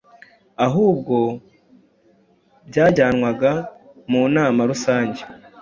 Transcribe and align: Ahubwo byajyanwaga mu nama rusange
Ahubwo 0.65 1.15
byajyanwaga 2.69 3.51
mu 4.11 4.21
nama 4.35 4.61
rusange 4.69 5.21